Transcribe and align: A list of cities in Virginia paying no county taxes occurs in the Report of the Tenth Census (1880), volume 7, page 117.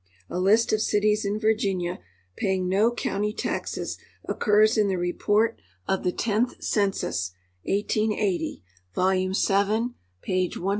A 0.31 0.39
list 0.39 0.73
of 0.73 0.81
cities 0.81 1.25
in 1.25 1.39
Virginia 1.39 1.99
paying 2.35 2.67
no 2.67 2.91
county 2.91 3.31
taxes 3.31 3.99
occurs 4.27 4.75
in 4.75 4.87
the 4.87 4.97
Report 4.97 5.59
of 5.87 6.01
the 6.01 6.11
Tenth 6.11 6.63
Census 6.63 7.33
(1880), 7.65 8.63
volume 8.95 9.35
7, 9.35 9.93
page 10.23 10.57
117. 10.57 10.69